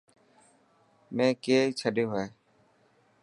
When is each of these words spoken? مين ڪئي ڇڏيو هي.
مين 1.15 1.31
ڪئي 1.43 1.61
ڇڏيو 1.79 2.07
هي. 2.15 2.25